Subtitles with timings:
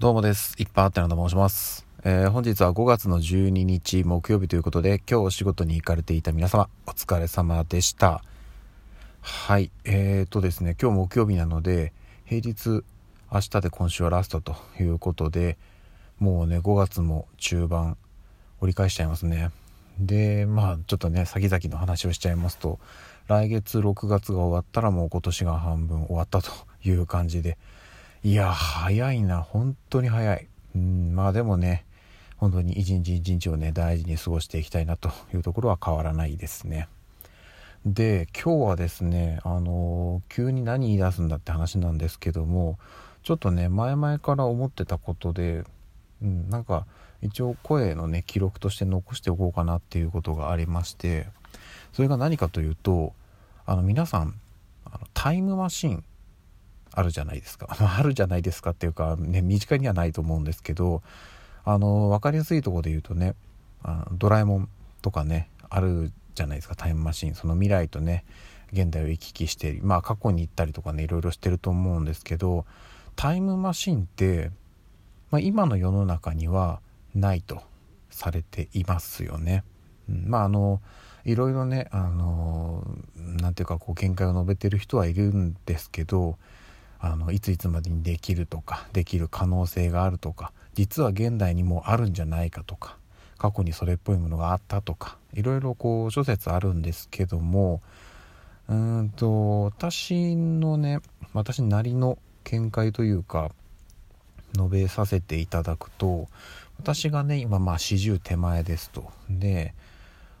[0.00, 0.54] どうもです。
[0.60, 1.84] いっぱいあってなと申します。
[2.04, 8.22] えー本日は5月の12日木曜日ということで、今日お仕事に行かれていた皆様、お疲れ様でした。
[9.22, 9.72] はい。
[9.84, 11.92] えーとですね、今日木曜日なので、
[12.26, 12.84] 平日、
[13.32, 15.58] 明日で今週はラストということで、
[16.20, 17.96] もうね、5月も中盤、
[18.60, 19.50] 折り返しちゃいますね。
[19.98, 22.78] で、まあ、ちょっとね、先々の話をしちゃいますと、
[23.26, 26.52] 来月6月が終わったらもう今年が半分終わったと
[26.84, 27.58] いう感じで、
[28.24, 30.48] いや、早いな、本当に早い。
[30.74, 31.84] うん、まあでもね、
[32.36, 36.88] 本当に一日一日をね、大事に過ごしていきたいなというところは変わらないですね。
[37.86, 42.78] で、今日はですね、あの急に何言い出すんだって話なんですけども、
[43.22, 45.62] ちょっとね、前々から思ってたことで、
[46.20, 46.86] うん、なんか
[47.22, 51.28] 一応声のね、記録として残しておこうかなっていうことがありまして、
[51.92, 53.12] それが何かというと、
[53.64, 54.34] あの皆さん、
[54.84, 56.04] あのタイムマシン
[56.92, 57.68] あるじゃないですか。
[57.78, 61.02] あるじゃないですかっていうか、ね、身近にはないと思うんですけど、
[61.64, 63.34] あの、わかりやすいとこで言うとね、
[63.82, 64.68] あドラえもん
[65.02, 67.34] とかね、あるじゃないですか、タイムマシン。
[67.34, 68.24] その未来とね、
[68.72, 72.66] 現代を行き来して、まあ過去に行ったりとかね、いろいろしてると思うんですけど、
[73.16, 74.50] タイムマシンって、
[75.30, 76.80] まあ、今の世の中には
[77.14, 77.62] ないと
[78.10, 79.64] されていますよね。
[80.08, 80.80] うん、まああの
[81.24, 82.84] いろいろねあの
[83.16, 86.38] なんていうかこう見解を述べてる人はいるんですけど
[87.00, 92.96] あのいついつまでにできるとかできる可能性があるとか実は現代にもあるんじゃないかとか
[93.36, 97.80] 過去にそれっぽいものがあったとかいろいろこう諸説あるんですけども
[98.68, 101.00] うんと私のね
[101.32, 103.50] 私なりの見解というか
[104.54, 106.28] 述べさせていただくと
[106.78, 109.10] 私がね今まあ40手前ですと。
[109.28, 109.74] で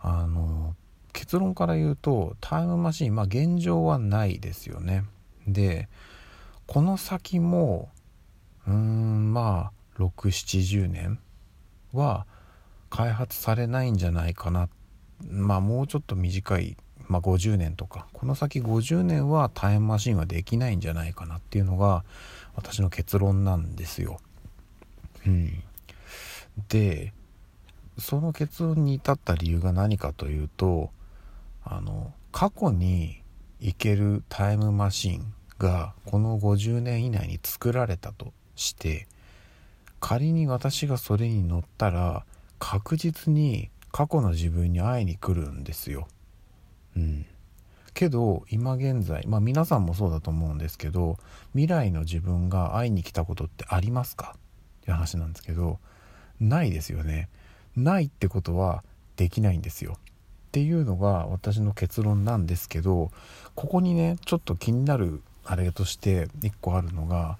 [0.00, 0.74] あの
[1.12, 5.04] 結論から言うとタイムマシンまあ現状はないですよね。
[5.46, 5.88] で
[6.70, 7.88] この先も
[8.64, 11.18] うーんまあ670年
[11.92, 12.26] は
[12.90, 14.68] 開発されないんじゃないかな。
[15.28, 16.76] まあもうちょっと短い、
[17.08, 18.06] まあ、50年とか。
[18.12, 22.04] この先50年はタイムマシンはできないんじゃないかなっていうのが
[22.54, 24.20] 私の結論なんですよ。
[25.26, 25.64] うん、
[26.68, 27.12] で
[27.98, 30.92] その結論に至った理由が何かというと
[31.64, 33.24] あの過去に
[33.58, 39.06] 行けるタイムマシンがこの50年以内に作られたとして
[40.00, 42.24] 仮に私がそれに乗ったら
[42.58, 46.08] 確実に過去の自分に会いに来るんですよ。
[46.96, 47.26] うん、
[47.92, 51.18] けど今現在まあ皆さんもそうだと思うんですけど
[51.52, 54.34] 未来の自分が会いに来たことってありますか？
[54.36, 55.78] っていう話なんですけど
[56.40, 57.28] ないですよね。
[57.76, 58.82] ないってことは
[59.16, 59.98] できないんですよ。
[59.98, 63.12] っていうのが私の結論なんですけど
[63.54, 67.36] ここにねちょっと気になるあれとして一個あるのが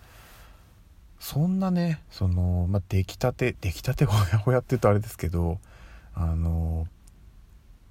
[1.21, 5.60] そんなねその、まあ、出来たて出来たて ほやほやって言うとあれですけど
[6.15, 6.88] あの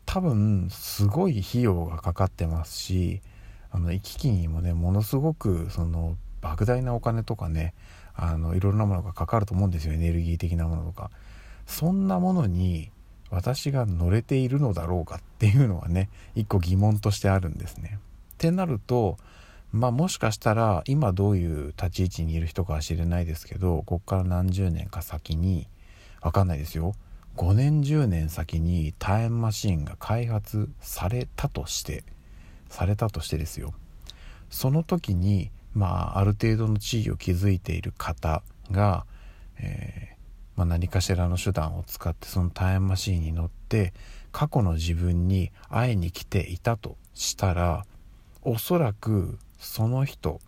[0.06, 3.22] 多分すごい費用がかかってますし
[3.72, 7.74] あの行き来にもねものすごくその莫大なお金とかね
[8.14, 11.12] あのいろんなものがかかると思うんですよエネルギー的なものとか
[11.66, 12.92] そんなものに
[13.30, 18.00] 私が乗れているのだろうかっていうのはね一個疑問としてあるんですね。
[18.34, 19.18] ってなると
[19.72, 25.68] まあもしかしたら今どういう立ち位置にいる人かは知れないですけどこっから何十年か先に
[26.22, 26.94] わかんないですよ。
[27.38, 32.04] 5年10年先にタイムマシンが開発されたとして
[32.70, 33.74] されたとしてですよ。
[34.50, 38.42] その時にまあある程度の地位を築いている方
[38.72, 39.06] が、
[39.60, 40.20] えー
[40.58, 43.94] まあ、何かしらの手段を使ってそのタイムマシンに乗って
[44.34, 47.86] 過去の自分に会いに来ていたとしたら
[48.42, 50.40] おそらくその人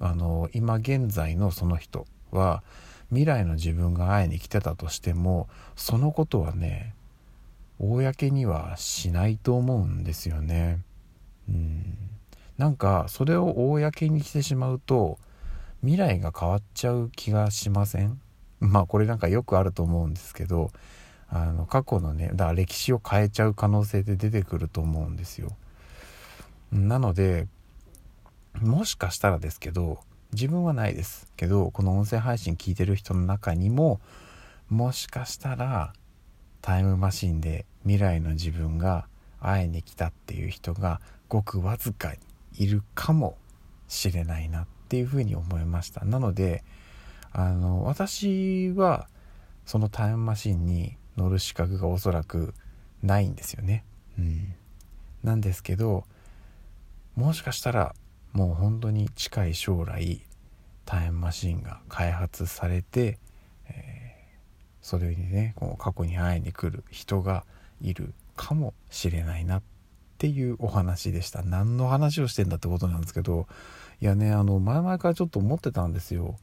[0.00, 2.62] あの今現在のその人は
[3.08, 6.94] 未来の自分が会いに来てたとしてもそのことはね
[7.78, 10.80] 公にはしないと思うんですよね。
[11.48, 11.96] うん
[12.58, 15.16] なんかそれを公にしてしまうと
[15.80, 18.20] 未来が変わっちゃう気がしません？
[18.58, 20.72] まあこれなんかよくあると思うんですけど
[21.28, 25.52] あの過去のねだから歴史を変えちゃう可能性って出てくると思うんですよ。
[26.72, 27.46] なので
[28.62, 29.98] もしかしたらですけど
[30.32, 34.00] 自分はないですけどこの音声配信聞いてる人の中にも
[34.68, 35.92] もしかしたら
[36.60, 39.06] タイムマシンで未来の自分が
[39.40, 42.18] 会いに来たっていう人がごくわずかに
[42.58, 43.38] いるかも
[43.86, 46.04] しれないなっていうふうに思いました。
[46.04, 46.64] なので
[47.32, 49.08] あの私は
[49.64, 52.54] そのタイムマシンに乗る資格がおそらく
[53.02, 53.84] ないんですよね。
[54.18, 54.54] うん。
[55.22, 56.04] なんですけど
[57.16, 57.94] もしかしたら
[58.38, 60.20] もう本当に近い将来
[60.84, 63.18] タイムマシンが開発されて、
[63.68, 67.44] えー、それにねこう過去に会いに来る人が
[67.80, 69.62] いるかもしれないなっ
[70.18, 71.42] ていうお話でした。
[71.42, 73.48] 何の話をしてんだってことなんですけど
[74.00, 76.38] いやねあの前々からちょっと思ってたんですよ。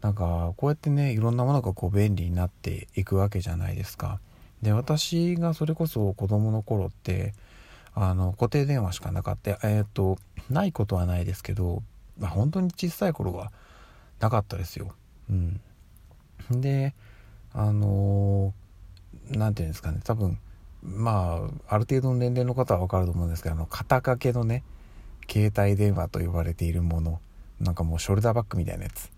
[0.00, 4.18] なんかこうやってねいろんなものがこう便利になっていくわけじゃないですか。
[4.62, 7.34] で私がそれこそ子供の頃って
[7.94, 9.50] あの固定電話しかなかった。
[9.50, 11.82] えっ、ー、とないことはないですけど、
[12.18, 13.52] まあ、本当に小さい頃は
[14.20, 14.92] なかったですよ。
[15.28, 15.60] うん。
[16.50, 16.94] で
[17.52, 18.54] あの
[19.30, 20.00] 何て言うんですかね。
[20.04, 20.38] 多分
[20.82, 24.64] まあある程度の年齢の方は分かると思うんですけどあの肩掛けのね
[25.30, 27.20] 携帯電話と呼ばれているもの
[27.60, 29.10] なんかもうショルダーバッグみたいなやつ。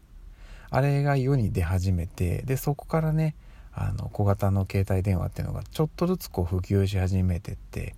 [0.70, 3.34] あれが世に出始めてでそこからね
[3.74, 7.94] あの小型の携帯電話っていうのがちょっとずつこう普及し始めてって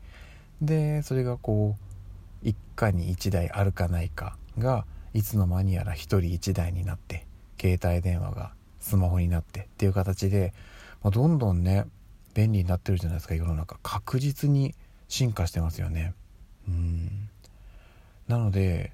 [0.60, 7.26] でそれがこう一家に1台あるかないかがいつの間にやら1人1台になって
[7.60, 10.52] 携帯電話がスマホになってっていう形で、
[11.02, 11.86] まあ、どんどんね
[12.34, 13.78] 便利になってるじゃないですか世の中。
[13.82, 14.74] 確実に
[15.08, 16.14] 進化してますよね。
[16.68, 17.28] うん。
[18.28, 18.92] なので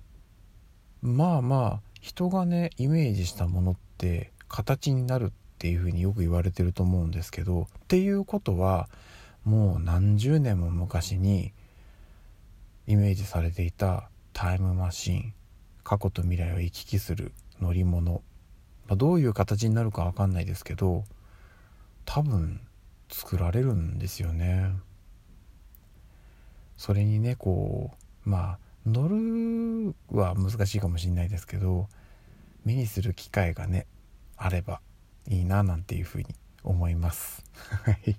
[1.02, 8.88] まあまあ人がねイメージしたものって形になるっていうふうによく言われてると思うんですけどっていうことは
[9.44, 11.52] もう何十年も昔に
[12.86, 15.34] イメージされていたタイムマシン
[15.84, 18.22] 過去と未来を行き来する乗り物、
[18.86, 21.04] まあ、どういう形になるか分かんないですけど
[22.04, 22.60] 多分
[23.08, 24.72] 作られるんですよね。
[26.76, 27.90] それにねこ
[28.26, 31.88] うまあ乗るは難しいかもしれないですけど
[32.64, 33.86] 目にする機会がね
[34.36, 34.80] あれば
[35.28, 36.26] いいななんていうふうに
[36.64, 37.44] 思います
[37.84, 38.16] はい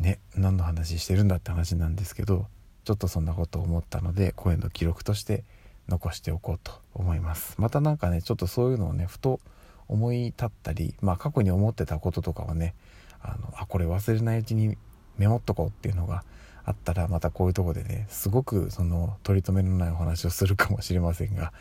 [0.00, 2.46] ね何の話してるんだって話なんですけど
[2.84, 5.44] ちょっとそんなことを思ったので声の記録として
[5.88, 7.56] 残しておこうと思います。
[7.58, 9.40] また何かねちょっとそういうのをねふと
[9.88, 12.74] 思い立ったりまあ過去に思ってたこととかをね
[13.20, 14.76] あのあこれ忘れないうちに
[15.18, 16.24] メモっとこうっていうのが
[16.64, 21.52] あったらまたこういうとこでねすごくその取り留めのないお話をするかもしれませんが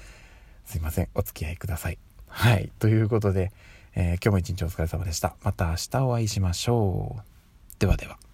[0.70, 1.10] すいません。
[1.16, 1.98] お付き合いください。
[2.28, 2.72] はい。
[2.78, 3.52] ということで、
[3.96, 5.36] えー、今日も一日お疲れ様でした。
[5.44, 7.22] また明日お会いしましょう。
[7.80, 8.29] ではでは。